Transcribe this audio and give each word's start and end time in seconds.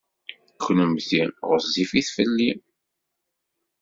Kennemti 0.63 1.21
ɣezzifit 1.49 2.07
fell-i. 2.15 2.51